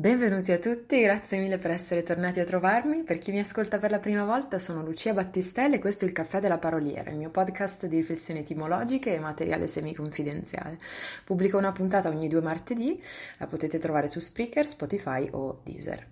Benvenuti 0.00 0.52
a 0.52 0.60
tutti, 0.60 1.00
grazie 1.00 1.40
mille 1.40 1.58
per 1.58 1.72
essere 1.72 2.04
tornati 2.04 2.38
a 2.38 2.44
trovarmi. 2.44 3.02
Per 3.02 3.18
chi 3.18 3.32
mi 3.32 3.40
ascolta 3.40 3.80
per 3.80 3.90
la 3.90 3.98
prima 3.98 4.24
volta, 4.24 4.60
sono 4.60 4.84
Lucia 4.84 5.12
Battistelli 5.12 5.74
e 5.74 5.78
questo 5.80 6.04
è 6.04 6.06
il 6.06 6.14
Caffè 6.14 6.38
della 6.38 6.58
Paroliera, 6.58 7.10
il 7.10 7.16
mio 7.16 7.30
podcast 7.30 7.86
di 7.86 7.96
riflessioni 7.96 8.38
etimologiche 8.38 9.12
e 9.12 9.18
materiale 9.18 9.66
semi-confidenziale. 9.66 10.78
Pubblico 11.24 11.58
una 11.58 11.72
puntata 11.72 12.10
ogni 12.10 12.28
due 12.28 12.40
martedì, 12.40 13.02
la 13.38 13.46
potete 13.46 13.78
trovare 13.78 14.06
su 14.06 14.20
Spreaker, 14.20 14.68
Spotify 14.68 15.30
o 15.32 15.62
Deezer. 15.64 16.06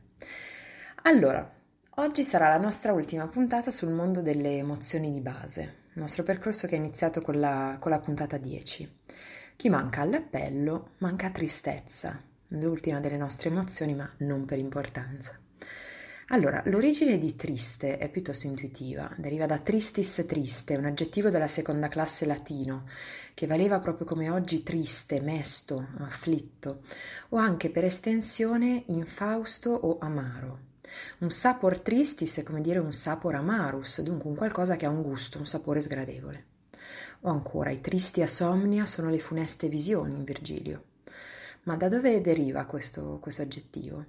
Allora, 1.03 1.49
oggi 1.91 2.25
sarà 2.25 2.49
la 2.49 2.59
nostra 2.59 2.93
ultima 2.93 3.29
puntata 3.29 3.71
sul 3.71 3.93
mondo 3.93 4.21
delle 4.21 4.57
emozioni 4.57 5.13
di 5.13 5.21
base, 5.21 5.63
il 5.93 6.01
nostro 6.01 6.25
percorso 6.25 6.67
che 6.67 6.75
è 6.75 6.79
iniziato 6.79 7.21
con 7.21 7.39
la, 7.39 7.77
con 7.79 7.93
la 7.93 8.01
puntata 8.01 8.37
10. 8.37 8.99
Chi 9.55 9.69
manca 9.69 10.01
all'appello 10.01 10.95
manca 10.99 11.31
tristezza 11.31 12.35
l'ultima 12.49 13.01
delle 13.01 13.17
nostre 13.17 13.51
emozioni, 13.51 13.95
ma 13.95 14.11
non 14.19 14.45
per 14.45 14.59
importanza. 14.59 15.39
Allora, 16.31 16.61
l'origine 16.67 17.19
di 17.19 17.37
triste 17.37 17.99
è 17.99 18.11
piuttosto 18.11 18.49
intuitiva, 18.49 19.09
deriva 19.17 19.47
da 19.47 19.59
tristis 19.59 20.25
triste, 20.27 20.75
un 20.75 20.85
aggettivo 20.85 21.31
della 21.31 21.47
seconda 21.47 21.87
classe 21.87 22.27
latino, 22.27 22.89
che 23.33 23.47
valeva 23.47 23.79
proprio 23.79 24.07
come 24.07 24.29
oggi 24.29 24.65
triste, 24.65 25.21
mesto, 25.21 25.87
afflitto, 25.99 26.81
o 27.29 27.37
anche 27.37 27.71
per 27.71 27.85
estensione 27.85 28.83
infausto 28.87 29.71
o 29.71 29.99
amaro. 30.01 30.75
Un 31.19 31.31
sapor 31.31 31.79
tristis 31.79 32.39
è 32.39 32.43
come 32.43 32.61
dire 32.61 32.81
un 32.81 32.93
sapor 32.93 33.37
amarus, 33.37 34.03
dunque 34.03 34.29
un 34.29 34.35
qualcosa 34.35 34.75
che 34.75 34.87
ha 34.87 34.91
un 34.91 35.03
gusto, 35.03 35.39
un 35.39 35.47
sapore 35.47 35.81
sgradevole. 35.81 36.45
O 37.21 37.31
ancora, 37.31 37.71
i 37.71 37.81
tristi 37.81 38.23
asomnia 38.23 38.85
sono 38.87 39.11
le 39.11 39.21
funeste 39.21 39.69
visioni 39.69 40.17
in 40.17 40.25
Virgilio. 40.25 40.83
Ma 41.67 41.75
da 41.75 41.89
dove 41.89 42.21
deriva 42.21 42.65
questo, 42.65 43.19
questo 43.21 43.43
aggettivo? 43.43 44.05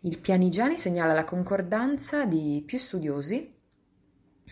Il 0.00 0.18
Pianigiani 0.18 0.76
segnala 0.76 1.14
la 1.14 1.24
concordanza 1.24 2.26
di 2.26 2.62
più 2.66 2.76
studiosi 2.76 3.54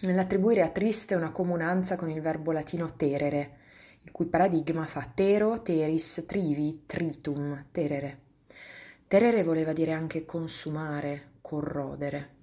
nell'attribuire 0.01 0.63
a 0.63 0.71
triste 0.71 1.15
una 1.15 1.31
comunanza 1.31 1.97
con 1.97 2.09
il 2.09 2.23
verbo 2.23 2.51
latino 2.51 2.95
terere, 2.97 3.57
il 4.03 4.11
cui 4.13 4.25
paradigma 4.27 4.87
fa 4.87 5.07
tero, 5.15 5.61
teris, 5.61 6.25
trivi, 6.27 6.85
tritum, 6.87 7.67
terere. 7.71 8.21
Terere 9.07 9.43
voleva 9.43 9.75
dire 9.75 9.93
anche 9.93 10.25
consumare, 10.25 11.33
corrodere. 11.43 12.37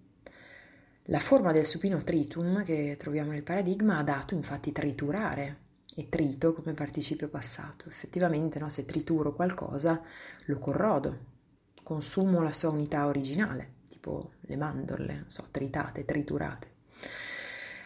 La 1.05 1.19
forma 1.19 1.51
del 1.51 1.65
supino 1.65 2.03
tritum 2.03 2.63
che 2.63 2.95
troviamo 2.99 3.31
nel 3.31 3.41
paradigma 3.41 3.97
ha 3.97 4.03
dato 4.03 4.35
infatti 4.35 4.71
triturare, 4.71 5.64
e 5.95 6.09
trito 6.09 6.53
come 6.53 6.73
participio 6.73 7.29
passato. 7.29 7.87
Effettivamente, 7.87 8.59
no, 8.59 8.69
se 8.69 8.85
trituro 8.85 9.33
qualcosa, 9.33 10.01
lo 10.45 10.59
corrodo, 10.59 11.33
consumo 11.81 12.43
la 12.43 12.51
sua 12.51 12.69
unità 12.69 13.05
originale, 13.07 13.75
tipo 13.89 14.33
le 14.41 14.57
mandorle, 14.57 15.25
so, 15.27 15.47
tritate, 15.49 16.03
triturate. 16.03 16.73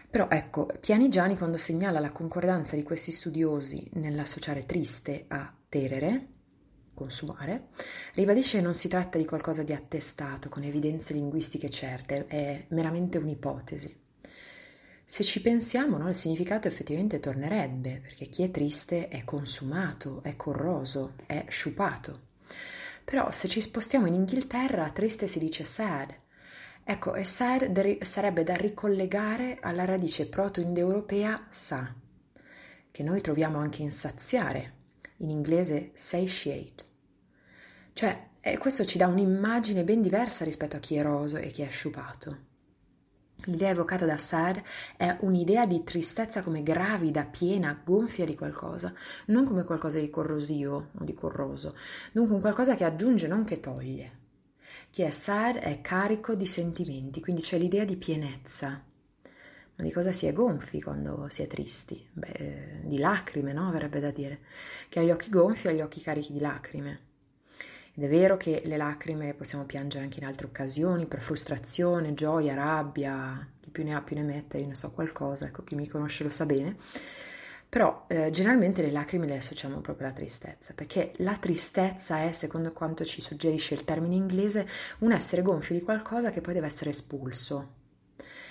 Però 0.09 0.27
ecco, 0.29 0.65
Pianigiani 0.79 1.37
quando 1.37 1.57
segnala 1.57 1.99
la 1.99 2.11
concordanza 2.11 2.75
di 2.75 2.81
questi 2.81 3.11
studiosi 3.11 3.91
nell'associare 3.93 4.65
triste 4.65 5.25
a 5.27 5.53
terere, 5.69 6.27
consumare, 6.95 7.67
ribadisce 8.15 8.57
che 8.57 8.63
non 8.63 8.73
si 8.73 8.87
tratta 8.87 9.19
di 9.19 9.25
qualcosa 9.25 9.61
di 9.61 9.71
attestato, 9.71 10.49
con 10.49 10.63
evidenze 10.63 11.13
linguistiche 11.13 11.69
certe, 11.69 12.25
è 12.25 12.65
meramente 12.69 13.19
un'ipotesi. 13.19 14.07
Se 15.11 15.23
ci 15.23 15.41
pensiamo, 15.41 15.97
no, 15.97 16.07
il 16.07 16.13
significato 16.13 16.67
effettivamente 16.67 17.19
tornerebbe, 17.19 17.99
perché 17.99 18.27
chi 18.27 18.43
è 18.43 18.51
triste 18.51 19.07
è 19.07 19.23
consumato, 19.23 20.21
è 20.21 20.35
corroso, 20.35 21.15
è 21.25 21.45
sciupato. 21.49 22.27
Però 23.05 23.31
se 23.31 23.47
ci 23.47 23.59
spostiamo 23.59 24.05
in 24.05 24.13
Inghilterra, 24.13 24.91
triste 24.91 25.27
si 25.27 25.39
dice 25.39 25.63
sad. 25.63 26.13
Ecco, 26.83 27.15
e 27.15 27.23
sad 27.23 28.03
sarebbe 28.03 28.43
da 28.43 28.53
ricollegare 28.53 29.57
alla 29.59 29.83
radice 29.83 30.29
proto-indoeuropea 30.29 31.47
sa, 31.49 31.91
che 32.91 33.01
noi 33.01 33.19
troviamo 33.21 33.57
anche 33.57 33.81
in 33.81 33.91
saziare, 33.91 34.73
in 35.17 35.31
inglese 35.31 35.89
satiate. 35.95 36.85
Cioè, 37.93 38.27
questo 38.59 38.85
ci 38.85 38.99
dà 38.99 39.07
un'immagine 39.07 39.83
ben 39.83 40.03
diversa 40.03 40.45
rispetto 40.45 40.75
a 40.75 40.79
chi 40.79 40.97
è 40.97 41.01
roso 41.01 41.37
e 41.37 41.47
chi 41.47 41.63
è 41.63 41.69
sciupato. 41.69 42.45
L'idea 43.45 43.69
evocata 43.69 44.05
da 44.05 44.17
Sarre 44.17 44.65
è 44.97 45.15
un'idea 45.21 45.65
di 45.65 45.83
tristezza 45.83 46.43
come 46.43 46.61
gravida, 46.61 47.23
piena, 47.23 47.79
gonfia 47.83 48.25
di 48.25 48.35
qualcosa, 48.35 48.93
non 49.27 49.45
come 49.45 49.63
qualcosa 49.63 49.99
di 49.99 50.09
corrosivo 50.09 50.89
o 50.97 51.03
di 51.03 51.13
corroso, 51.13 51.75
dunque 52.11 52.35
un 52.35 52.41
qualcosa 52.41 52.75
che 52.75 52.83
aggiunge, 52.83 53.27
non 53.27 53.45
che 53.45 53.59
toglie. 53.59 54.17
Chi 54.91 55.03
è 55.03 55.11
Sarre 55.11 55.61
è 55.61 55.81
carico 55.81 56.35
di 56.35 56.45
sentimenti, 56.45 57.21
quindi 57.21 57.41
c'è 57.41 57.57
l'idea 57.57 57.85
di 57.85 57.95
pienezza. 57.95 58.83
Ma 59.75 59.85
di 59.85 59.91
cosa 59.91 60.11
si 60.11 60.25
è 60.25 60.33
gonfi 60.33 60.81
quando 60.81 61.27
si 61.29 61.41
è 61.41 61.47
tristi? 61.47 62.05
Beh, 62.11 62.81
di 62.83 62.97
lacrime, 62.97 63.53
no? 63.53 63.71
Verrebbe 63.71 64.01
da 64.01 64.11
dire. 64.11 64.39
Chi 64.89 64.99
ha 64.99 65.03
gli 65.03 65.11
occhi 65.11 65.29
gonfi 65.29 65.69
ha 65.69 65.71
gli 65.71 65.79
occhi 65.79 66.01
carichi 66.01 66.33
di 66.33 66.39
lacrime. 66.39 67.07
Ed 67.93 68.03
è 68.03 68.07
vero 68.07 68.37
che 68.37 68.61
le 68.65 68.77
lacrime 68.77 69.25
le 69.25 69.33
possiamo 69.33 69.65
piangere 69.65 70.03
anche 70.03 70.19
in 70.19 70.25
altre 70.25 70.45
occasioni, 70.45 71.05
per 71.05 71.21
frustrazione, 71.21 72.13
gioia, 72.13 72.53
rabbia, 72.53 73.47
chi 73.59 73.69
più 73.71 73.83
ne 73.83 73.95
ha 73.95 74.01
più 74.01 74.15
ne 74.15 74.23
mette, 74.23 74.57
io 74.57 74.67
ne 74.67 74.75
so 74.75 74.91
qualcosa, 74.91 75.47
ecco 75.47 75.63
chi 75.63 75.75
mi 75.75 75.87
conosce 75.87 76.23
lo 76.23 76.29
sa 76.29 76.45
bene. 76.45 76.75
Però 77.67 78.05
eh, 78.07 78.31
generalmente 78.31 78.81
le 78.81 78.89
lacrime 78.89 79.27
le 79.27 79.37
associamo 79.37 79.79
proprio 79.79 80.07
alla 80.07 80.15
tristezza, 80.15 80.73
perché 80.73 81.13
la 81.17 81.35
tristezza 81.37 82.23
è, 82.23 82.31
secondo 82.31 82.71
quanto 82.73 83.05
ci 83.05 83.21
suggerisce 83.21 83.75
il 83.75 83.83
termine 83.83 84.15
inglese, 84.15 84.67
un 84.99 85.11
essere 85.11 85.43
gonfio 85.43 85.75
di 85.75 85.83
qualcosa 85.83 86.31
che 86.31 86.41
poi 86.41 86.55
deve 86.55 86.65
essere 86.65 86.89
espulso. 86.89 87.77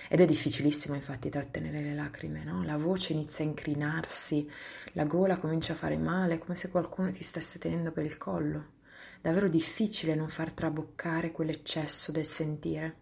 Ed 0.08 0.20
è 0.20 0.24
difficilissimo 0.24 0.94
infatti 0.94 1.28
trattenere 1.30 1.82
le 1.82 1.94
lacrime, 1.94 2.44
no? 2.44 2.62
La 2.64 2.76
voce 2.76 3.12
inizia 3.12 3.44
a 3.44 3.48
incrinarsi, 3.48 4.48
la 4.92 5.04
gola 5.04 5.36
comincia 5.36 5.72
a 5.72 5.76
fare 5.76 5.98
male, 5.98 6.38
come 6.38 6.54
se 6.56 6.70
qualcuno 6.70 7.10
ti 7.10 7.22
stesse 7.22 7.58
tenendo 7.58 7.90
per 7.90 8.04
il 8.04 8.16
collo 8.16 8.76
davvero 9.20 9.48
difficile 9.48 10.14
non 10.14 10.28
far 10.28 10.52
traboccare 10.52 11.32
quell'eccesso 11.32 12.12
del 12.12 12.26
sentire. 12.26 12.96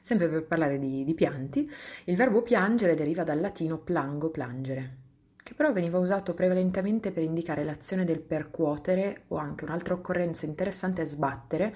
Sempre 0.00 0.28
per 0.28 0.46
parlare 0.46 0.78
di, 0.78 1.04
di 1.04 1.14
pianti, 1.14 1.68
il 2.04 2.16
verbo 2.16 2.42
piangere 2.42 2.94
deriva 2.94 3.24
dal 3.24 3.40
latino 3.40 3.78
plango, 3.78 4.30
plangere, 4.30 4.96
che 5.42 5.54
però 5.54 5.72
veniva 5.72 5.98
usato 5.98 6.32
prevalentemente 6.34 7.10
per 7.10 7.24
indicare 7.24 7.64
l'azione 7.64 8.04
del 8.04 8.20
percuotere 8.20 9.24
o 9.28 9.36
anche 9.36 9.64
un'altra 9.64 9.94
occorrenza 9.94 10.46
interessante 10.46 11.02
è 11.02 11.06
sbattere. 11.06 11.74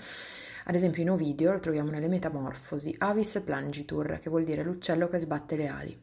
Ad 0.66 0.74
esempio 0.74 1.02
in 1.02 1.10
Ovidio 1.10 1.52
lo 1.52 1.58
troviamo 1.58 1.90
nelle 1.90 2.06
Metamorfosi, 2.06 2.94
avis 2.98 3.42
plangitur, 3.44 4.20
che 4.20 4.30
vuol 4.30 4.44
dire 4.44 4.62
l'uccello 4.62 5.08
che 5.08 5.18
sbatte 5.18 5.56
le 5.56 5.66
ali. 5.66 6.00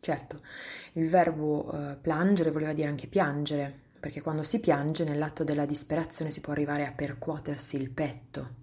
Certo, 0.00 0.40
il 0.94 1.08
verbo 1.08 1.72
eh, 1.72 1.96
plangere 2.00 2.50
voleva 2.50 2.72
dire 2.72 2.88
anche 2.88 3.06
piangere, 3.06 3.81
perché 4.02 4.20
quando 4.20 4.42
si 4.42 4.58
piange 4.58 5.04
nell'atto 5.04 5.44
della 5.44 5.64
disperazione 5.64 6.32
si 6.32 6.40
può 6.40 6.52
arrivare 6.52 6.84
a 6.84 6.90
percuotersi 6.90 7.80
il 7.80 7.88
petto, 7.88 8.54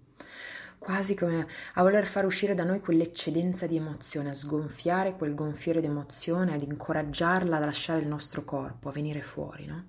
quasi 0.77 1.15
come 1.15 1.47
a 1.75 1.81
voler 1.81 2.05
far 2.05 2.25
uscire 2.25 2.55
da 2.55 2.65
noi 2.65 2.81
quell'eccedenza 2.81 3.65
di 3.65 3.77
emozione, 3.77 4.31
a 4.31 4.33
sgonfiare 4.33 5.15
quel 5.15 5.35
gonfiore 5.35 5.79
d'emozione, 5.79 6.53
ad 6.53 6.61
incoraggiarla 6.61 7.55
a 7.55 7.59
lasciare 7.59 8.01
il 8.01 8.07
nostro 8.09 8.43
corpo, 8.43 8.89
a 8.89 8.91
venire 8.91 9.21
fuori, 9.21 9.65
no? 9.65 9.87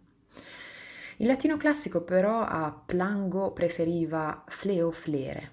Il 1.17 1.27
latino 1.27 1.57
classico 1.57 2.03
però 2.03 2.43
a 2.43 2.71
plango 2.71 3.51
preferiva 3.51 4.45
fleo 4.47 4.93
flere. 4.93 5.51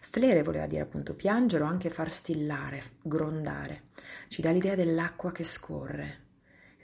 Flere 0.00 0.42
voleva 0.42 0.66
dire 0.66 0.82
appunto 0.82 1.14
piangere 1.14 1.62
o 1.62 1.68
anche 1.68 1.88
far 1.88 2.12
stillare, 2.12 2.82
grondare. 3.00 3.82
Ci 4.26 4.42
dà 4.42 4.50
l'idea 4.50 4.74
dell'acqua 4.74 5.30
che 5.30 5.44
scorre, 5.44 6.23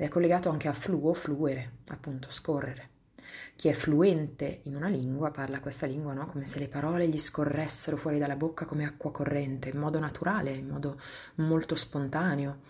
ed 0.00 0.06
è 0.06 0.08
collegato 0.08 0.48
anche 0.48 0.66
a 0.66 0.72
fluo, 0.72 1.12
fluere, 1.12 1.72
appunto 1.88 2.30
scorrere. 2.30 2.88
Chi 3.54 3.68
è 3.68 3.74
fluente 3.74 4.60
in 4.62 4.74
una 4.74 4.88
lingua 4.88 5.30
parla 5.30 5.60
questa 5.60 5.84
lingua 5.84 6.14
no? 6.14 6.26
come 6.26 6.46
se 6.46 6.58
le 6.58 6.68
parole 6.68 7.06
gli 7.06 7.18
scorressero 7.18 7.98
fuori 7.98 8.18
dalla 8.18 8.34
bocca 8.34 8.64
come 8.64 8.86
acqua 8.86 9.10
corrente, 9.12 9.68
in 9.68 9.78
modo 9.78 9.98
naturale, 9.98 10.52
in 10.52 10.68
modo 10.68 10.98
molto 11.34 11.74
spontaneo, 11.74 12.60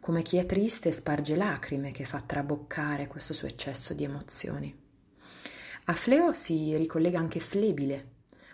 come 0.00 0.22
chi 0.22 0.38
è 0.38 0.46
triste 0.46 0.92
sparge 0.92 1.36
lacrime 1.36 1.90
che 1.90 2.06
fa 2.06 2.22
traboccare 2.22 3.06
questo 3.06 3.34
suo 3.34 3.48
eccesso 3.48 3.92
di 3.92 4.04
emozioni. 4.04 4.74
A 5.84 5.92
fleo 5.92 6.32
si 6.32 6.74
ricollega 6.74 7.18
anche 7.18 7.40
flebile, 7.40 8.12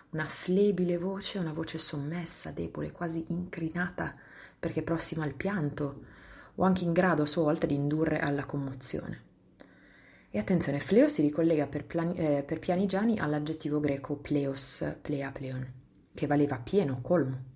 una 0.09 0.25
flebile 0.25 0.97
voce, 0.97 1.39
una 1.39 1.53
voce 1.53 1.77
sommessa, 1.77 2.51
debole, 2.51 2.91
quasi 2.91 3.27
incrinata 3.29 4.13
perché 4.59 4.83
prossima 4.83 5.23
al 5.23 5.35
pianto, 5.35 6.17
o 6.59 6.63
anche 6.63 6.83
in 6.83 6.93
grado 6.93 7.23
a 7.23 7.25
sua 7.25 7.43
volta 7.43 7.65
di 7.65 7.73
indurre 7.73 8.19
alla 8.19 8.45
commozione. 8.45 9.27
E 10.29 10.37
attenzione, 10.37 10.79
fleo 10.79 11.09
si 11.09 11.21
ricollega 11.21 11.65
per, 11.67 11.85
plani, 11.85 12.15
eh, 12.15 12.43
per 12.43 12.59
pianigiani 12.59 13.17
all'aggettivo 13.17 13.79
greco 13.79 14.17
pleos, 14.17 14.97
plea 15.01 15.31
pleon, 15.31 15.73
che 16.13 16.27
valeva 16.27 16.59
pieno, 16.59 16.99
colmo. 17.01 17.47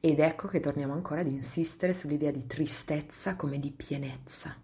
Ed 0.00 0.18
ecco 0.20 0.48
che 0.48 0.60
torniamo 0.60 0.94
ancora 0.94 1.20
ad 1.20 1.30
insistere 1.30 1.92
sull'idea 1.92 2.30
di 2.30 2.46
tristezza 2.46 3.36
come 3.36 3.58
di 3.58 3.70
pienezza. 3.70 4.56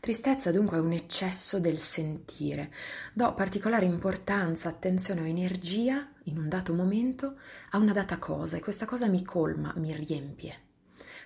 Tristezza 0.00 0.52
dunque 0.52 0.76
è 0.76 0.80
un 0.80 0.92
eccesso 0.92 1.58
del 1.58 1.80
sentire. 1.80 2.72
Do 3.12 3.34
particolare 3.34 3.84
importanza, 3.84 4.68
attenzione 4.68 5.22
o 5.22 5.26
energia 5.26 6.08
in 6.24 6.38
un 6.38 6.48
dato 6.48 6.72
momento 6.72 7.36
a 7.70 7.78
una 7.78 7.92
data 7.92 8.18
cosa 8.18 8.56
e 8.56 8.60
questa 8.60 8.86
cosa 8.86 9.08
mi 9.08 9.24
colma, 9.24 9.74
mi 9.76 9.92
riempie. 9.92 10.67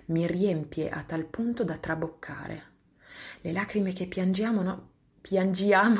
Mi 0.05 0.27
riempie 0.27 0.89
a 0.89 1.03
tal 1.03 1.25
punto 1.25 1.63
da 1.63 1.77
traboccare. 1.77 2.71
Le 3.41 3.51
lacrime 3.51 3.93
che 3.93 4.07
piangiamo, 4.07 4.61
no, 4.61 4.89
piangiamo 5.21 5.99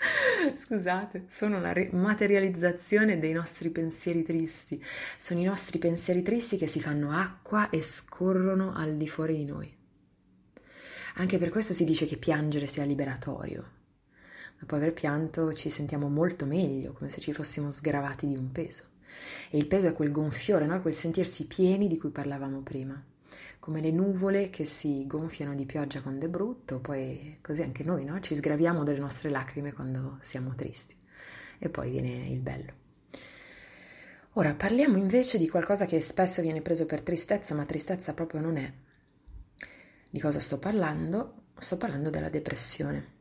Scusate, 0.56 1.26
sono 1.28 1.60
la 1.60 1.74
materializzazione 1.92 3.18
dei 3.18 3.32
nostri 3.32 3.70
pensieri 3.70 4.22
tristi. 4.22 4.82
Sono 5.18 5.40
i 5.40 5.44
nostri 5.44 5.78
pensieri 5.78 6.22
tristi 6.22 6.56
che 6.56 6.66
si 6.66 6.80
fanno 6.80 7.10
acqua 7.10 7.68
e 7.68 7.82
scorrono 7.82 8.72
al 8.72 8.96
di 8.96 9.08
fuori 9.08 9.36
di 9.36 9.44
noi. 9.44 9.76
Anche 11.16 11.38
per 11.38 11.50
questo 11.50 11.74
si 11.74 11.84
dice 11.84 12.06
che 12.06 12.16
piangere 12.16 12.66
sia 12.66 12.84
liberatorio. 12.84 13.78
Dopo 14.58 14.74
aver 14.74 14.92
pianto 14.92 15.52
ci 15.52 15.70
sentiamo 15.70 16.08
molto 16.08 16.46
meglio, 16.46 16.92
come 16.92 17.10
se 17.10 17.20
ci 17.20 17.32
fossimo 17.32 17.70
sgravati 17.70 18.26
di 18.26 18.36
un 18.36 18.50
peso. 18.52 18.84
E 19.50 19.58
il 19.58 19.66
peso 19.66 19.88
è 19.88 19.92
quel 19.92 20.12
gonfiore, 20.12 20.66
no? 20.66 20.80
quel 20.80 20.94
sentirsi 20.94 21.46
pieni 21.46 21.88
di 21.88 21.98
cui 21.98 22.10
parlavamo 22.10 22.60
prima 22.60 23.02
come 23.60 23.82
le 23.82 23.90
nuvole 23.90 24.50
che 24.50 24.64
si 24.64 25.06
gonfiano 25.06 25.54
di 25.54 25.66
pioggia 25.66 26.00
quando 26.00 26.26
è 26.26 26.28
brutto, 26.28 26.80
poi 26.80 27.38
così 27.42 27.62
anche 27.62 27.84
noi 27.84 28.04
no? 28.04 28.18
ci 28.20 28.34
sgraviamo 28.34 28.82
delle 28.82 28.98
nostre 28.98 29.28
lacrime 29.28 29.72
quando 29.72 30.18
siamo 30.22 30.54
tristi 30.54 30.96
e 31.58 31.68
poi 31.68 31.90
viene 31.90 32.26
il 32.28 32.40
bello. 32.40 32.72
Ora 34.34 34.54
parliamo 34.54 34.96
invece 34.96 35.38
di 35.38 35.48
qualcosa 35.48 35.84
che 35.84 36.00
spesso 36.00 36.40
viene 36.40 36.62
preso 36.62 36.86
per 36.86 37.02
tristezza, 37.02 37.54
ma 37.54 37.64
tristezza 37.64 38.14
proprio 38.14 38.40
non 38.40 38.56
è. 38.56 38.72
Di 40.08 40.20
cosa 40.20 40.40
sto 40.40 40.58
parlando? 40.58 41.34
Sto 41.58 41.76
parlando 41.76 42.10
della 42.10 42.30
depressione. 42.30 43.18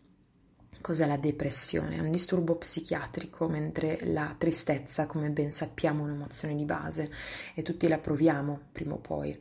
Cos'è 0.81 1.05
la 1.05 1.17
depressione? 1.17 1.97
È 1.97 1.99
un 1.99 2.09
disturbo 2.09 2.55
psichiatrico, 2.55 3.49
mentre 3.49 3.99
la 4.05 4.33
tristezza, 4.37 5.05
come 5.05 5.29
ben 5.29 5.51
sappiamo, 5.51 6.01
è 6.01 6.07
un'emozione 6.07 6.55
di 6.55 6.63
base 6.63 7.11
e 7.53 7.61
tutti 7.61 7.87
la 7.87 7.97
proviamo 7.97 8.59
prima 8.71 8.93
o 8.93 8.97
poi, 8.97 9.37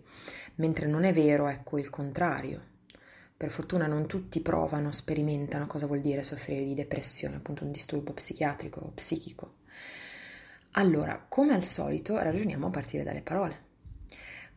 mentre 0.56 0.86
non 0.86 1.04
è 1.04 1.12
vero, 1.12 1.46
ecco, 1.46 1.78
il 1.78 1.90
contrario. 1.90 2.60
Per 3.36 3.50
fortuna 3.50 3.86
non 3.86 4.06
tutti 4.06 4.40
provano, 4.40 4.90
sperimentano 4.90 5.68
cosa 5.68 5.86
vuol 5.86 6.00
dire 6.00 6.24
soffrire 6.24 6.64
di 6.64 6.74
depressione, 6.74 7.36
appunto 7.36 7.62
un 7.62 7.70
disturbo 7.70 8.12
psichiatrico 8.12 8.80
o 8.80 8.90
psichico. 8.92 9.54
Allora, 10.72 11.24
come 11.28 11.54
al 11.54 11.64
solito, 11.64 12.18
ragioniamo 12.20 12.66
a 12.66 12.70
partire 12.70 13.04
dalle 13.04 13.22
parole. 13.22 13.66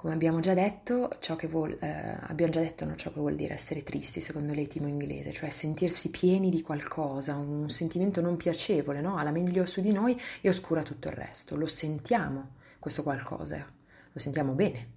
Come 0.01 0.13
abbiamo 0.13 0.39
già 0.39 0.55
detto, 0.55 1.11
ciò 1.19 1.35
che 1.35 1.45
vuol, 1.45 1.77
eh, 1.79 2.17
abbiamo 2.21 2.51
già 2.51 2.59
detto 2.59 2.85
no, 2.85 2.95
ciò 2.95 3.13
che 3.13 3.19
vuol 3.19 3.35
dire 3.35 3.53
essere 3.53 3.83
tristi 3.83 4.19
secondo 4.19 4.51
l'etimo 4.51 4.87
inglese, 4.87 5.31
cioè 5.31 5.51
sentirsi 5.51 6.09
pieni 6.09 6.49
di 6.49 6.63
qualcosa, 6.63 7.35
un 7.35 7.69
sentimento 7.69 8.19
non 8.19 8.35
piacevole, 8.35 8.99
no? 8.99 9.17
ha 9.17 9.21
la 9.21 9.29
meglio 9.29 9.67
su 9.67 9.79
di 9.79 9.91
noi 9.91 10.19
e 10.41 10.49
oscura 10.49 10.81
tutto 10.81 11.07
il 11.07 11.13
resto. 11.13 11.55
Lo 11.55 11.67
sentiamo, 11.67 12.55
questo 12.79 13.03
qualcosa, 13.03 13.63
lo 14.11 14.19
sentiamo 14.19 14.53
bene. 14.53 14.87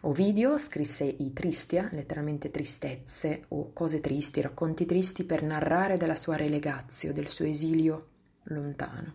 Ovidio 0.00 0.58
scrisse 0.58 1.04
i 1.04 1.32
Tristia, 1.32 1.88
letteralmente 1.92 2.50
tristezze 2.50 3.44
o 3.50 3.72
cose 3.72 4.00
tristi, 4.00 4.40
racconti 4.40 4.84
tristi 4.84 5.22
per 5.22 5.44
narrare 5.44 5.96
della 5.96 6.16
sua 6.16 6.34
relegazio, 6.34 7.12
del 7.12 7.28
suo 7.28 7.44
esilio 7.44 8.08
lontano. 8.46 9.14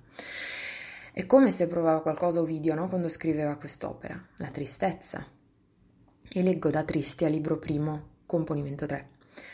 È 1.11 1.25
come 1.25 1.51
se 1.51 1.67
provava 1.67 2.01
qualcosa 2.01 2.39
Ovidio 2.39 2.75
no? 2.75 2.87
quando 2.87 3.09
scriveva 3.09 3.57
quest'opera, 3.57 4.23
la 4.37 4.49
tristezza. 4.49 5.25
E 6.31 6.43
leggo 6.43 6.69
da 6.69 6.83
Tristia, 6.83 7.27
libro 7.27 7.57
primo, 7.57 8.17
componimento 8.27 8.85
3, 8.85 9.09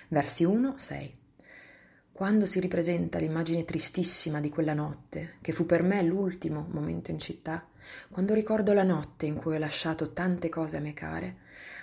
versi 0.09 0.43
1, 0.43 0.75
6. 0.77 1.17
Quando 2.11 2.45
si 2.45 2.59
ripresenta 2.59 3.19
l'immagine 3.19 3.63
tristissima 3.63 4.41
di 4.41 4.49
quella 4.49 4.73
notte, 4.73 5.35
che 5.41 5.53
fu 5.53 5.65
per 5.65 5.83
me 5.83 6.01
l'ultimo 6.01 6.67
momento 6.69 7.11
in 7.11 7.19
città, 7.19 7.65
quando 8.09 8.33
ricordo 8.33 8.73
la 8.73 8.83
notte 8.83 9.25
in 9.25 9.35
cui 9.35 9.55
ho 9.55 9.59
lasciato 9.59 10.11
tante 10.11 10.49
cose 10.49 10.77
a 10.77 10.81
me 10.81 10.93
care, 10.93 11.37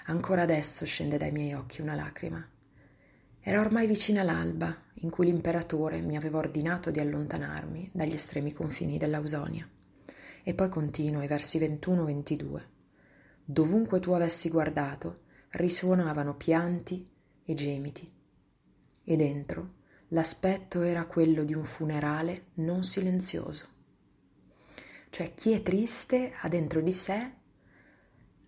ancora 0.07 0.43
adesso 0.43 0.85
scende 0.85 1.17
dai 1.17 1.33
miei 1.33 1.55
occhi 1.55 1.81
una 1.81 1.95
lacrima. 1.95 2.47
Era 3.45 3.61
ormai 3.61 3.89
vicina 3.89 4.23
l'alba 4.23 4.73
in 4.95 5.11
cui 5.11 5.27
l'imperatore 5.27 6.01
mi 6.01 6.17
aveva 6.17 6.39
ordinato 6.39 6.93
di 6.93 7.01
allontanarmi 7.01 7.91
dagli 7.93 8.15
estremi 8.15 8.53
confini 8.53 8.99
dell'Ausonia. 8.99 9.69
E 10.45 10.55
poi 10.55 10.69
continuo 10.69 11.23
i 11.23 11.27
versi 11.27 11.59
21-22. 11.59 12.63
Dovunque 13.45 13.99
tu 13.99 14.13
avessi 14.13 14.49
guardato, 14.49 15.23
risuonavano 15.51 16.37
pianti 16.37 17.05
e 17.45 17.55
gemiti. 17.55 18.09
E 19.03 19.17
dentro 19.17 19.75
l'aspetto 20.09 20.83
era 20.83 21.05
quello 21.07 21.43
di 21.43 21.53
un 21.53 21.65
funerale 21.65 22.51
non 22.55 22.85
silenzioso. 22.85 23.67
Cioè 25.11 25.35
chi 25.35 25.51
è 25.51 25.63
triste 25.63 26.33
ha 26.41 26.49
dentro 26.49 26.81
di 26.81 26.93
sé 26.93 27.33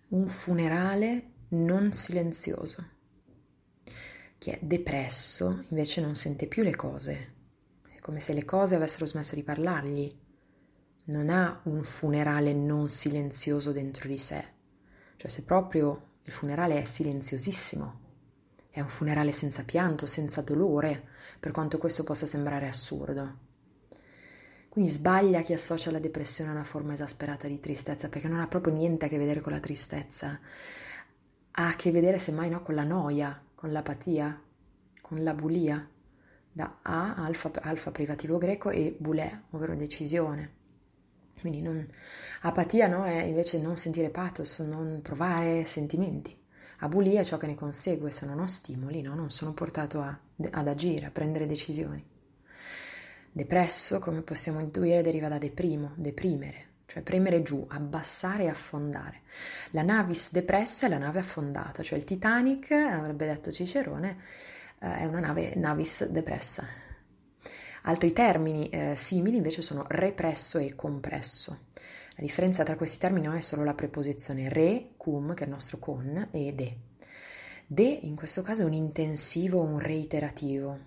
un 0.07 0.29
funerale 0.29 1.31
non 1.49 1.91
silenzioso. 1.91 2.93
Chi 4.45 4.51
è 4.51 4.59
depresso 4.61 5.63
invece 5.69 6.01
non 6.01 6.13
sente 6.13 6.45
più 6.45 6.61
le 6.61 6.75
cose, 6.75 7.33
è 7.89 7.99
come 7.99 8.19
se 8.19 8.31
le 8.31 8.45
cose 8.45 8.75
avessero 8.75 9.07
smesso 9.07 9.33
di 9.33 9.41
parlargli. 9.41 10.15
Non 11.05 11.31
ha 11.31 11.61
un 11.63 11.81
funerale 11.83 12.53
non 12.53 12.87
silenzioso 12.87 13.71
dentro 13.71 14.07
di 14.07 14.19
sé, 14.19 14.45
cioè 15.17 15.31
se 15.31 15.45
proprio 15.45 16.19
il 16.25 16.31
funerale 16.31 16.79
è 16.79 16.85
silenziosissimo, 16.85 17.99
è 18.69 18.81
un 18.81 18.87
funerale 18.87 19.31
senza 19.31 19.63
pianto, 19.63 20.05
senza 20.05 20.41
dolore, 20.41 21.07
per 21.39 21.51
quanto 21.51 21.79
questo 21.79 22.03
possa 22.03 22.27
sembrare 22.27 22.67
assurdo. 22.67 23.37
Quindi 24.69 24.91
sbaglia 24.91 25.41
chi 25.41 25.53
associa 25.53 25.89
la 25.89 25.97
depressione 25.97 26.51
a 26.51 26.53
una 26.53 26.63
forma 26.63 26.93
esasperata 26.93 27.47
di 27.47 27.59
tristezza, 27.59 28.09
perché 28.09 28.27
non 28.27 28.41
ha 28.41 28.47
proprio 28.47 28.75
niente 28.75 29.05
a 29.05 29.07
che 29.07 29.17
vedere 29.17 29.41
con 29.41 29.53
la 29.53 29.59
tristezza, 29.59 30.39
ha 31.49 31.67
a 31.67 31.75
che 31.75 31.89
vedere 31.89 32.19
semmai 32.19 32.51
no, 32.51 32.61
con 32.61 32.75
la 32.75 32.83
noia, 32.83 33.41
con 33.55 33.71
l'apatia, 33.71 34.39
con 35.01 35.23
la 35.23 35.33
bulia, 35.33 35.89
da 36.51 36.79
A, 36.81 37.15
alfa, 37.15 37.51
alfa 37.61 37.91
privativo 37.91 38.37
greco, 38.37 38.69
e 38.69 38.95
bulè, 38.97 39.41
ovvero 39.51 39.75
decisione. 39.75 40.53
Quindi 41.39 41.61
non, 41.61 41.85
apatia 42.41 42.87
no, 42.87 43.05
è 43.05 43.23
invece 43.23 43.61
non 43.61 43.75
sentire 43.77 44.09
pathos, 44.09 44.59
non 44.59 44.99
provare 45.01 45.65
sentimenti. 45.65 46.43
Abulia 46.79 47.21
è 47.21 47.23
ciò 47.23 47.37
che 47.37 47.47
ne 47.47 47.55
consegue, 47.55 48.11
se 48.11 48.25
non 48.25 48.39
ho 48.39 48.47
stimoli, 48.47 49.01
no, 49.01 49.15
non 49.15 49.31
sono 49.31 49.53
portato 49.53 50.01
a, 50.01 50.17
ad 50.51 50.67
agire, 50.67 51.05
a 51.05 51.11
prendere 51.11 51.45
decisioni. 51.45 52.03
Depresso, 53.31 53.99
come 53.99 54.21
possiamo 54.21 54.59
intuire, 54.59 55.01
deriva 55.01 55.27
da 55.27 55.37
deprimo, 55.37 55.91
deprimere, 55.95 56.74
cioè 56.95 57.03
premere 57.03 57.43
giù, 57.43 57.65
abbassare 57.67 58.43
e 58.43 58.47
affondare. 58.47 59.23
La 59.71 59.81
navis 59.81 60.31
depressa 60.31 60.85
è 60.85 60.89
la 60.89 60.97
nave 60.97 61.19
affondata, 61.19 61.83
cioè 61.83 61.97
il 61.97 62.05
Titanic, 62.05 62.71
avrebbe 62.71 63.25
detto 63.25 63.51
Cicerone, 63.51 64.17
eh, 64.79 64.99
è 64.99 65.05
una 65.05 65.19
nave 65.19 65.55
navis 65.57 66.05
depressa. 66.05 66.65
Altri 67.81 68.13
termini 68.13 68.69
eh, 68.69 68.93
simili 68.95 69.35
invece 69.35 69.61
sono 69.61 69.83
represso 69.89 70.57
e 70.57 70.73
compresso. 70.73 71.65
La 72.15 72.23
differenza 72.23 72.63
tra 72.63 72.77
questi 72.77 72.97
termini 72.97 73.27
è 73.27 73.41
solo 73.41 73.65
la 73.65 73.73
preposizione 73.73 74.47
re, 74.47 74.91
cum, 74.95 75.33
che 75.33 75.43
è 75.43 75.47
il 75.47 75.51
nostro 75.51 75.79
con, 75.79 76.29
e 76.31 76.53
de. 76.53 76.77
De 77.67 77.83
in 77.83 78.15
questo 78.15 78.41
caso 78.41 78.61
è 78.61 78.65
un 78.65 78.73
intensivo, 78.73 79.59
un 79.59 79.79
reiterativo. 79.79 80.79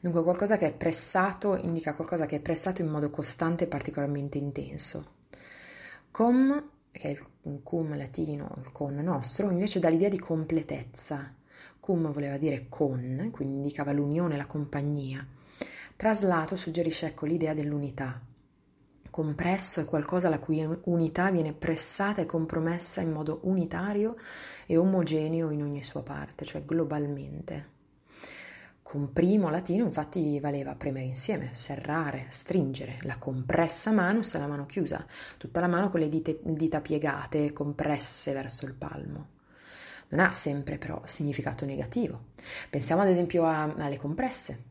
Dunque 0.00 0.22
qualcosa 0.22 0.56
che 0.56 0.68
è 0.68 0.72
pressato 0.72 1.56
indica 1.56 1.92
qualcosa 1.92 2.24
che 2.24 2.36
è 2.36 2.40
pressato 2.40 2.80
in 2.80 2.88
modo 2.88 3.10
costante 3.10 3.64
e 3.64 3.66
particolarmente 3.66 4.38
intenso. 4.38 5.20
Com, 6.12 6.62
che 6.90 7.08
è 7.08 7.08
il 7.08 7.60
cum 7.62 7.96
latino, 7.96 8.54
il 8.58 8.70
con 8.70 8.94
nostro, 8.96 9.48
invece 9.48 9.80
dà 9.80 9.88
l'idea 9.88 10.10
di 10.10 10.18
completezza. 10.18 11.34
Cum 11.80 12.12
voleva 12.12 12.36
dire 12.36 12.66
con, 12.68 13.30
quindi 13.32 13.54
indicava 13.54 13.92
l'unione, 13.92 14.36
la 14.36 14.44
compagnia. 14.44 15.26
Traslato 15.96 16.56
suggerisce 16.56 17.06
ecco 17.06 17.24
l'idea 17.24 17.54
dell'unità. 17.54 18.20
Compresso 19.08 19.80
è 19.80 19.86
qualcosa 19.86 20.28
la 20.28 20.38
cui 20.38 20.62
unità 20.84 21.30
viene 21.30 21.54
pressata 21.54 22.20
e 22.20 22.26
compromessa 22.26 23.00
in 23.00 23.10
modo 23.10 23.40
unitario 23.44 24.14
e 24.66 24.76
omogeneo 24.76 25.48
in 25.48 25.62
ogni 25.62 25.82
sua 25.82 26.02
parte, 26.02 26.44
cioè 26.44 26.62
globalmente. 26.62 27.81
Con 28.82 29.12
primo 29.12 29.48
latino 29.48 29.84
infatti 29.84 30.38
valeva 30.40 30.74
premere 30.74 31.06
insieme, 31.06 31.50
serrare, 31.54 32.26
stringere, 32.28 32.98
la 33.02 33.16
compressa 33.16 33.92
manus 33.92 34.34
è 34.34 34.38
la 34.38 34.48
mano 34.48 34.66
chiusa, 34.66 35.06
tutta 35.38 35.60
la 35.60 35.68
mano 35.68 35.88
con 35.88 36.00
le 36.00 36.08
dite, 36.08 36.40
dita 36.42 36.80
piegate, 36.80 37.52
compresse 37.52 38.32
verso 38.32 38.66
il 38.66 38.74
palmo. 38.74 39.28
Non 40.08 40.20
ha 40.20 40.32
sempre 40.34 40.76
però 40.76 41.00
significato 41.06 41.64
negativo. 41.64 42.32
Pensiamo 42.68 43.00
ad 43.00 43.08
esempio 43.08 43.46
a, 43.46 43.62
alle 43.62 43.96
compresse. 43.96 44.64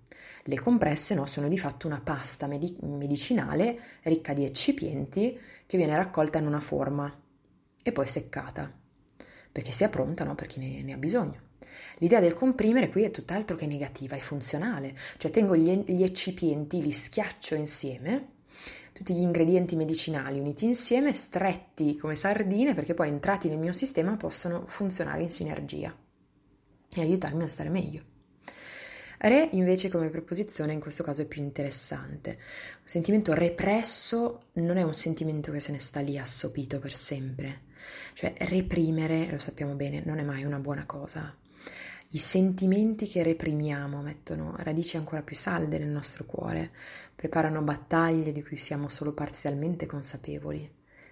Le 0.44 0.60
compresse 0.60 1.16
no, 1.16 1.26
sono 1.26 1.48
di 1.48 1.58
fatto 1.58 1.88
una 1.88 2.02
pasta 2.04 2.46
medi- 2.46 2.78
medicinale 2.82 3.80
ricca 4.04 4.34
di 4.34 4.44
eccipienti 4.44 5.40
che 5.66 5.78
viene 5.78 5.96
raccolta 5.96 6.38
in 6.38 6.46
una 6.46 6.60
forma 6.60 7.12
e 7.82 7.92
poi 7.92 8.06
seccata, 8.06 8.72
perché 9.52 9.72
sia 9.72 9.90
pronta 9.90 10.24
no, 10.24 10.36
per 10.36 10.46
chi 10.48 10.60
ne, 10.60 10.84
ne 10.84 10.94
ha 10.94 10.98
bisogno. 10.98 11.50
L'idea 11.98 12.20
del 12.20 12.34
comprimere 12.34 12.90
qui 12.90 13.04
è 13.04 13.12
tutt'altro 13.12 13.56
che 13.56 13.66
negativa, 13.66 14.16
è 14.16 14.20
funzionale, 14.20 14.96
cioè 15.18 15.32
tengo 15.32 15.56
gli, 15.56 15.84
gli 15.86 16.04
eccipienti, 16.04 16.82
li 16.82 16.92
schiaccio 16.92 17.56
insieme, 17.56 18.40
tutti 18.92 19.14
gli 19.14 19.22
ingredienti 19.22 19.76
medicinali 19.76 20.40
uniti 20.40 20.66
insieme, 20.66 21.14
stretti 21.14 21.98
come 21.98 22.16
sardine, 22.16 22.74
perché 22.74 22.94
poi 22.94 23.10
entrati 23.10 23.50
nel 23.50 23.58
mio 23.58 23.74
sistema 23.74 24.16
possono 24.18 24.66
funzionare 24.68 25.24
in 25.24 25.32
sinergia 25.32 25.96
e 26.94 27.02
aiutarmi 27.02 27.44
a 27.44 27.48
stare 27.48 27.70
meglio. 27.70 28.10
Re 29.24 29.50
invece 29.52 29.90
come 29.90 30.10
preposizione 30.10 30.74
in 30.74 30.80
questo 30.80 31.04
caso 31.04 31.22
è 31.22 31.28
più 31.28 31.44
interessante. 31.44 32.32
Un 32.32 32.88
sentimento 32.88 33.34
represso 33.34 34.46
non 34.54 34.78
è 34.78 34.82
un 34.82 34.96
sentimento 34.96 35.52
che 35.52 35.60
se 35.60 35.72
ne 35.72 35.80
sta 35.80 36.00
lì 36.00 36.18
assopito 36.18 36.80
per 36.80 36.96
sempre. 36.96 37.70
Cioè 38.14 38.34
reprimere, 38.40 39.30
lo 39.30 39.38
sappiamo 39.38 39.74
bene, 39.76 40.02
non 40.04 40.18
è 40.18 40.24
mai 40.24 40.44
una 40.44 40.58
buona 40.58 40.86
cosa. 40.88 41.36
I 42.10 42.18
sentimenti 42.18 43.08
che 43.08 43.24
reprimiamo 43.24 44.02
mettono 44.02 44.54
radici 44.58 44.98
ancora 44.98 45.22
più 45.22 45.36
salde 45.36 45.78
nel 45.78 45.88
nostro 45.88 46.26
cuore, 46.26 46.72
preparano 47.16 47.62
battaglie 47.62 48.32
di 48.32 48.44
cui 48.44 48.58
siamo 48.58 48.90
solo 48.90 49.14
parzialmente 49.14 49.86
consapevoli, 49.86 50.70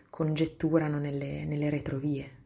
congetturano 0.09 0.99
nelle, 0.99 1.45
nelle 1.45 1.69
retrovie. 1.69 2.37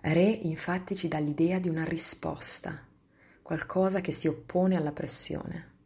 Re 0.00 0.24
infatti 0.24 0.94
ci 0.94 1.08
dà 1.08 1.18
l'idea 1.18 1.58
di 1.58 1.68
una 1.68 1.84
risposta, 1.84 2.86
qualcosa 3.40 4.02
che 4.02 4.12
si 4.12 4.28
oppone 4.28 4.76
alla 4.76 4.92
pressione. 4.92 5.76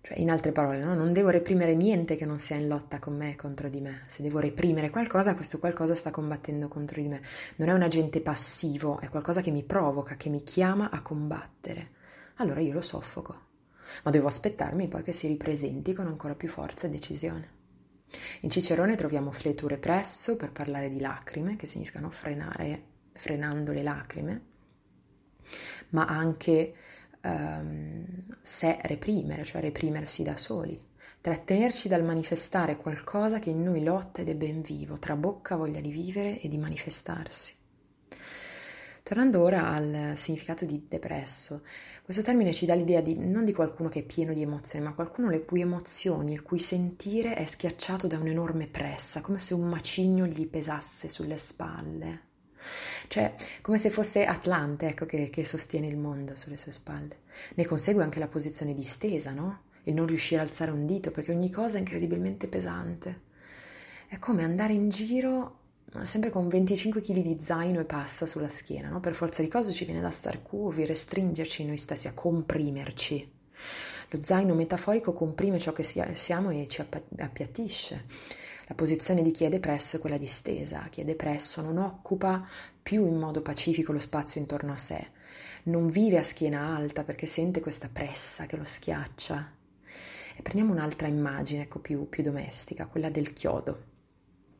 Cioè, 0.00 0.18
in 0.18 0.30
altre 0.30 0.52
parole, 0.52 0.78
no? 0.78 0.94
non 0.94 1.12
devo 1.12 1.28
reprimere 1.28 1.74
niente 1.74 2.14
che 2.14 2.24
non 2.24 2.38
sia 2.38 2.56
in 2.56 2.68
lotta 2.68 2.98
con 2.98 3.16
me 3.16 3.32
e 3.32 3.36
contro 3.36 3.68
di 3.68 3.80
me. 3.80 4.02
Se 4.06 4.22
devo 4.22 4.38
reprimere 4.38 4.90
qualcosa, 4.90 5.34
questo 5.34 5.58
qualcosa 5.58 5.94
sta 5.94 6.10
combattendo 6.10 6.68
contro 6.68 7.00
di 7.00 7.08
me. 7.08 7.20
Non 7.56 7.68
è 7.68 7.72
un 7.72 7.82
agente 7.82 8.20
passivo, 8.20 9.00
è 9.00 9.08
qualcosa 9.08 9.40
che 9.40 9.50
mi 9.50 9.64
provoca, 9.64 10.16
che 10.16 10.28
mi 10.28 10.42
chiama 10.42 10.90
a 10.90 11.02
combattere. 11.02 11.96
Allora 12.36 12.60
io 12.60 12.72
lo 12.72 12.82
soffoco, 12.82 13.40
ma 14.04 14.10
devo 14.10 14.28
aspettarmi 14.28 14.86
poi 14.86 15.02
che 15.02 15.12
si 15.12 15.26
ripresenti 15.26 15.92
con 15.92 16.06
ancora 16.06 16.34
più 16.34 16.48
forza 16.48 16.86
e 16.86 16.90
decisione. 16.90 17.56
In 18.42 18.50
Cicerone 18.50 18.94
troviamo 18.94 19.32
fleture 19.32 19.76
presso 19.76 20.36
per 20.36 20.52
parlare 20.52 20.88
di 20.88 21.00
lacrime, 21.00 21.56
che 21.56 21.66
significano 21.66 22.08
frenare, 22.10 22.82
frenando 23.12 23.72
le 23.72 23.82
lacrime, 23.82 24.42
ma 25.90 26.06
anche 26.06 26.74
um, 27.22 28.17
sé 28.48 28.78
reprimere, 28.82 29.44
cioè 29.44 29.60
reprimersi 29.60 30.22
da 30.22 30.38
soli, 30.38 30.80
trattenerci 31.20 31.86
dal 31.86 32.02
manifestare 32.02 32.78
qualcosa 32.78 33.38
che 33.38 33.50
in 33.50 33.62
noi 33.62 33.84
lotta 33.84 34.22
ed 34.22 34.30
è 34.30 34.34
ben 34.34 34.62
vivo, 34.62 34.98
trabocca 34.98 35.54
voglia 35.54 35.80
di 35.80 35.90
vivere 35.90 36.40
e 36.40 36.48
di 36.48 36.56
manifestarsi. 36.56 37.54
Tornando 39.02 39.42
ora 39.42 39.68
al 39.68 40.12
significato 40.16 40.64
di 40.64 40.86
depresso, 40.88 41.62
questo 42.02 42.22
termine 42.22 42.54
ci 42.54 42.64
dà 42.64 42.74
l'idea 42.74 43.02
di, 43.02 43.18
non 43.18 43.44
di 43.44 43.52
qualcuno 43.52 43.90
che 43.90 44.00
è 44.00 44.02
pieno 44.02 44.32
di 44.32 44.42
emozioni, 44.42 44.84
ma 44.84 44.94
qualcuno 44.94 45.28
le 45.28 45.44
cui 45.44 45.60
emozioni, 45.60 46.32
il 46.32 46.42
cui 46.42 46.58
sentire 46.58 47.34
è 47.34 47.44
schiacciato 47.44 48.06
da 48.06 48.16
un'enorme 48.16 48.66
pressa, 48.66 49.20
come 49.20 49.38
se 49.38 49.52
un 49.52 49.68
macigno 49.68 50.26
gli 50.26 50.46
pesasse 50.46 51.10
sulle 51.10 51.36
spalle. 51.36 52.22
Cioè, 53.08 53.34
come 53.62 53.78
se 53.78 53.90
fosse 53.90 54.24
Atlante, 54.24 54.86
ecco, 54.86 55.06
che, 55.06 55.30
che 55.30 55.44
sostiene 55.44 55.86
il 55.86 55.96
mondo 55.96 56.36
sulle 56.36 56.58
sue 56.58 56.72
spalle. 56.72 57.16
Ne 57.54 57.66
consegue 57.66 58.02
anche 58.02 58.18
la 58.18 58.28
posizione 58.28 58.74
distesa, 58.74 59.32
no? 59.32 59.62
Il 59.84 59.94
non 59.94 60.06
riuscire 60.06 60.40
a 60.40 60.44
alzare 60.44 60.70
un 60.70 60.86
dito, 60.86 61.10
perché 61.10 61.32
ogni 61.32 61.50
cosa 61.50 61.76
è 61.76 61.80
incredibilmente 61.80 62.46
pesante. 62.46 63.22
È 64.06 64.18
come 64.18 64.44
andare 64.44 64.74
in 64.74 64.90
giro 64.90 65.56
sempre 66.02 66.28
con 66.28 66.48
25 66.48 67.00
kg 67.00 67.22
di 67.22 67.38
zaino 67.40 67.80
e 67.80 67.84
passa 67.84 68.26
sulla 68.26 68.48
schiena, 68.48 68.88
no? 68.88 69.00
Per 69.00 69.14
forza 69.14 69.42
di 69.42 69.48
cose 69.48 69.72
ci 69.72 69.84
viene 69.84 70.00
da 70.00 70.10
star 70.10 70.42
curvi, 70.42 70.84
restringerci 70.84 71.64
noi 71.64 71.78
stessi, 71.78 72.08
a 72.08 72.12
comprimerci. 72.12 73.32
Lo 74.10 74.22
zaino 74.22 74.54
metaforico 74.54 75.12
comprime 75.12 75.58
ciò 75.58 75.72
che 75.72 75.82
siamo 75.82 76.50
e 76.50 76.66
ci 76.66 76.84
appiattisce. 77.16 78.04
La 78.68 78.74
posizione 78.74 79.22
di 79.22 79.30
chi 79.30 79.44
è 79.44 79.48
depresso 79.48 79.96
è 79.96 79.98
quella 79.98 80.18
distesa. 80.18 80.88
Chi 80.90 81.00
è 81.00 81.04
depresso 81.04 81.62
non 81.62 81.78
occupa 81.78 82.46
più 82.82 83.06
in 83.06 83.18
modo 83.18 83.40
pacifico 83.40 83.92
lo 83.92 83.98
spazio 83.98 84.42
intorno 84.42 84.74
a 84.74 84.76
sé, 84.76 85.06
non 85.64 85.86
vive 85.86 86.18
a 86.18 86.22
schiena 86.22 86.76
alta 86.76 87.02
perché 87.02 87.24
sente 87.24 87.60
questa 87.60 87.88
pressa 87.90 88.44
che 88.44 88.58
lo 88.58 88.64
schiaccia. 88.64 89.52
E 90.36 90.42
prendiamo 90.42 90.72
un'altra 90.74 91.06
immagine, 91.08 91.62
ecco, 91.62 91.78
più, 91.78 92.10
più 92.10 92.22
domestica, 92.22 92.86
quella 92.86 93.08
del 93.08 93.32
chiodo. 93.32 93.84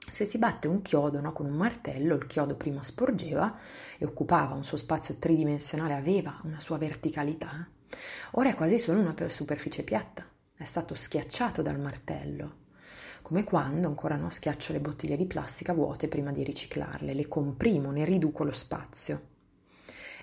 Se 0.08 0.24
si 0.24 0.38
batte 0.38 0.68
un 0.68 0.80
chiodo 0.80 1.20
no, 1.20 1.34
con 1.34 1.44
un 1.44 1.56
martello, 1.56 2.14
il 2.14 2.26
chiodo 2.26 2.56
prima 2.56 2.82
sporgeva 2.82 3.54
e 3.98 4.06
occupava 4.06 4.54
un 4.54 4.64
suo 4.64 4.78
spazio 4.78 5.16
tridimensionale, 5.18 5.92
aveva 5.92 6.40
una 6.44 6.60
sua 6.60 6.78
verticalità, 6.78 7.68
ora 8.32 8.48
è 8.48 8.54
quasi 8.54 8.78
solo 8.78 9.00
una 9.00 9.14
superficie 9.28 9.82
piatta, 9.82 10.26
è 10.56 10.64
stato 10.64 10.94
schiacciato 10.94 11.60
dal 11.60 11.78
martello 11.78 12.66
come 13.28 13.44
quando 13.44 13.88
ancora 13.88 14.16
non 14.16 14.32
schiaccio 14.32 14.72
le 14.72 14.80
bottiglie 14.80 15.14
di 15.14 15.26
plastica 15.26 15.74
vuote 15.74 16.08
prima 16.08 16.32
di 16.32 16.42
riciclarle, 16.42 17.12
le 17.12 17.28
comprimo, 17.28 17.90
ne 17.90 18.06
riduco 18.06 18.42
lo 18.42 18.52
spazio. 18.52 19.20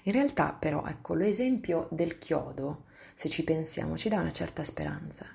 In 0.05 0.11
realtà 0.11 0.53
però, 0.53 0.83
ecco, 0.87 1.13
l'esempio 1.13 1.87
del 1.91 2.17
chiodo, 2.17 2.85
se 3.13 3.29
ci 3.29 3.43
pensiamo, 3.43 3.95
ci 3.95 4.09
dà 4.09 4.19
una 4.19 4.31
certa 4.31 4.63
speranza. 4.63 5.27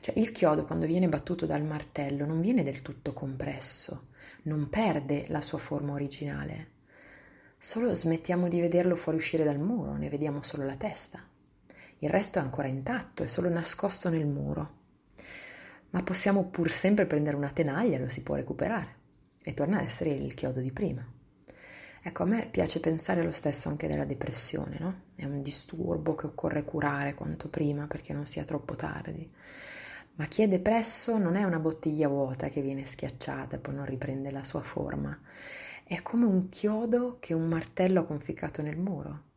Cioè 0.00 0.18
il 0.18 0.32
chiodo 0.32 0.64
quando 0.64 0.86
viene 0.86 1.06
battuto 1.06 1.44
dal 1.44 1.62
martello 1.62 2.24
non 2.24 2.40
viene 2.40 2.62
del 2.62 2.80
tutto 2.80 3.12
compresso, 3.12 4.06
non 4.44 4.70
perde 4.70 5.26
la 5.28 5.42
sua 5.42 5.58
forma 5.58 5.92
originale. 5.92 6.70
Solo 7.58 7.94
smettiamo 7.94 8.48
di 8.48 8.58
vederlo 8.58 8.96
fuoriuscire 8.96 9.44
dal 9.44 9.58
muro, 9.58 9.96
ne 9.96 10.08
vediamo 10.08 10.40
solo 10.40 10.64
la 10.64 10.76
testa. 10.76 11.22
Il 11.98 12.08
resto 12.08 12.38
è 12.38 12.42
ancora 12.42 12.68
intatto, 12.68 13.22
è 13.22 13.26
solo 13.26 13.50
nascosto 13.50 14.08
nel 14.08 14.24
muro 14.24 14.80
ma 15.92 16.02
possiamo 16.02 16.44
pur 16.44 16.70
sempre 16.70 17.06
prendere 17.06 17.36
una 17.36 17.50
tenaglia, 17.50 17.98
lo 17.98 18.08
si 18.08 18.22
può 18.22 18.34
recuperare 18.34 19.00
e 19.42 19.54
torna 19.54 19.78
a 19.78 19.82
essere 19.82 20.10
il 20.10 20.34
chiodo 20.34 20.60
di 20.60 20.72
prima. 20.72 21.06
Ecco, 22.04 22.22
a 22.24 22.26
me 22.26 22.48
piace 22.50 22.80
pensare 22.80 23.22
lo 23.22 23.30
stesso 23.30 23.68
anche 23.68 23.86
della 23.86 24.04
depressione, 24.04 24.76
no? 24.80 24.94
È 25.14 25.24
un 25.24 25.40
disturbo 25.42 26.14
che 26.14 26.26
occorre 26.26 26.64
curare 26.64 27.14
quanto 27.14 27.48
prima 27.48 27.86
perché 27.86 28.12
non 28.12 28.26
sia 28.26 28.44
troppo 28.44 28.74
tardi. 28.74 29.30
Ma 30.14 30.26
chi 30.26 30.42
è 30.42 30.48
depresso 30.48 31.16
non 31.18 31.36
è 31.36 31.44
una 31.44 31.58
bottiglia 31.58 32.08
vuota 32.08 32.48
che 32.48 32.60
viene 32.60 32.84
schiacciata 32.84 33.56
e 33.56 33.58
poi 33.60 33.74
non 33.74 33.84
riprende 33.84 34.30
la 34.30 34.44
sua 34.44 34.62
forma. 34.62 35.16
È 35.84 36.00
come 36.02 36.24
un 36.24 36.48
chiodo 36.48 37.18
che 37.20 37.34
un 37.34 37.48
martello 37.48 38.00
ha 38.00 38.04
conficcato 38.04 38.62
nel 38.62 38.78
muro. 38.78 39.30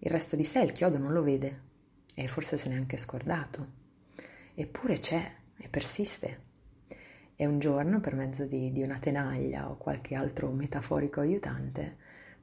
Il 0.00 0.10
resto 0.10 0.36
di 0.36 0.44
sé 0.44 0.60
il 0.60 0.72
chiodo 0.72 0.98
non 0.98 1.12
lo 1.12 1.22
vede 1.22 1.68
e 2.14 2.26
forse 2.26 2.56
se 2.56 2.68
n'è 2.68 2.74
anche 2.74 2.96
scordato. 2.96 3.78
Eppure 4.54 4.98
c'è 4.98 5.38
e 5.60 5.68
persiste. 5.68 6.48
E 7.36 7.46
un 7.46 7.58
giorno, 7.58 8.00
per 8.00 8.14
mezzo 8.14 8.44
di, 8.44 8.72
di 8.72 8.82
una 8.82 8.98
tenaglia 8.98 9.70
o 9.70 9.76
qualche 9.76 10.14
altro 10.14 10.50
metaforico 10.50 11.20
aiutante, 11.20 11.96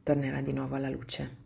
tornerà 0.03 0.41
di 0.41 0.53
nuovo 0.53 0.75
alla 0.75 0.89
luce. 0.89 1.45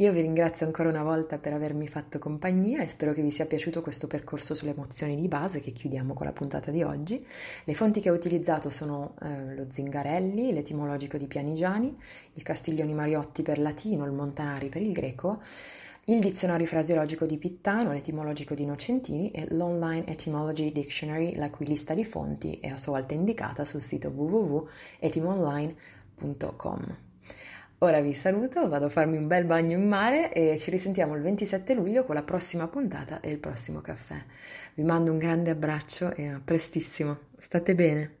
Io 0.00 0.12
vi 0.12 0.20
ringrazio 0.20 0.64
ancora 0.64 0.88
una 0.88 1.02
volta 1.02 1.38
per 1.38 1.52
avermi 1.52 1.88
fatto 1.88 2.20
compagnia 2.20 2.82
e 2.82 2.88
spero 2.88 3.12
che 3.12 3.20
vi 3.20 3.32
sia 3.32 3.46
piaciuto 3.46 3.80
questo 3.80 4.06
percorso 4.06 4.54
sulle 4.54 4.70
emozioni 4.70 5.16
di 5.16 5.26
base 5.26 5.58
che 5.58 5.72
chiudiamo 5.72 6.14
con 6.14 6.24
la 6.24 6.32
puntata 6.32 6.70
di 6.70 6.84
oggi. 6.84 7.26
Le 7.64 7.74
fonti 7.74 8.00
che 8.00 8.08
ho 8.08 8.14
utilizzato 8.14 8.70
sono 8.70 9.16
eh, 9.20 9.56
lo 9.56 9.66
Zingarelli, 9.68 10.52
l'etimologico 10.52 11.18
di 11.18 11.26
Pianigiani, 11.26 11.98
il 12.34 12.42
Castiglioni 12.44 12.94
Mariotti 12.94 13.42
per 13.42 13.58
latino, 13.58 14.04
il 14.04 14.12
Montanari 14.12 14.68
per 14.68 14.82
il 14.82 14.92
greco, 14.92 15.42
il 16.08 16.20
dizionario 16.20 16.66
frasiologico 16.66 17.26
di 17.26 17.36
Pittano, 17.36 17.92
l'etimologico 17.92 18.54
di 18.54 18.64
Nocentini 18.64 19.30
e 19.30 19.46
l'Online 19.50 20.06
Etymology 20.06 20.72
Dictionary, 20.72 21.36
la 21.36 21.50
cui 21.50 21.66
lista 21.66 21.92
di 21.92 22.06
fonti 22.06 22.58
è 22.60 22.68
a 22.68 22.78
sua 22.78 22.92
volta 22.92 23.12
indicata 23.12 23.66
sul 23.66 23.82
sito 23.82 24.08
www.etimonline.com. 24.08 26.96
Ora 27.80 28.00
vi 28.00 28.12
saluto, 28.14 28.66
vado 28.68 28.86
a 28.86 28.88
farmi 28.88 29.18
un 29.18 29.26
bel 29.26 29.44
bagno 29.44 29.76
in 29.76 29.86
mare 29.86 30.32
e 30.32 30.56
ci 30.58 30.70
risentiamo 30.70 31.14
il 31.14 31.20
27 31.20 31.74
luglio 31.74 32.04
con 32.04 32.14
la 32.14 32.22
prossima 32.22 32.68
puntata 32.68 33.20
e 33.20 33.30
il 33.30 33.38
prossimo 33.38 33.82
caffè. 33.82 34.16
Vi 34.74 34.84
mando 34.84 35.12
un 35.12 35.18
grande 35.18 35.50
abbraccio 35.50 36.14
e 36.14 36.26
a 36.26 36.40
prestissimo. 36.42 37.18
State 37.36 37.74
bene. 37.74 38.17